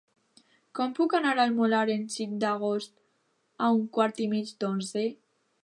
[0.77, 2.97] Com puc anar al Molar el cinc d'agost
[3.67, 5.05] a un quart i mig d'onze?